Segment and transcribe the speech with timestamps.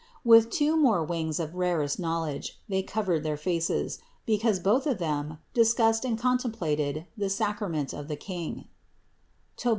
[0.25, 5.37] With two more wings of rarest knowledge they covered their faces; because both of them
[5.53, 8.65] discussed and contemplated the sacrament of the King
[9.57, 9.69] (Tob.